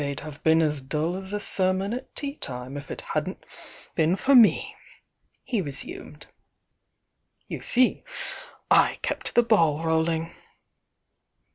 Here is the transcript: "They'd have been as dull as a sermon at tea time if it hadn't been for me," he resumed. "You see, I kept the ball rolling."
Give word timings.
"They'd 0.01 0.21
have 0.21 0.41
been 0.41 0.63
as 0.63 0.81
dull 0.81 1.15
as 1.17 1.31
a 1.31 1.39
sermon 1.39 1.93
at 1.93 2.15
tea 2.15 2.33
time 2.33 2.75
if 2.75 2.89
it 2.89 3.01
hadn't 3.13 3.45
been 3.93 4.15
for 4.15 4.33
me," 4.33 4.73
he 5.43 5.61
resumed. 5.61 6.25
"You 7.47 7.61
see, 7.61 8.01
I 8.71 8.97
kept 9.03 9.35
the 9.35 9.43
ball 9.43 9.83
rolling." 9.83 10.33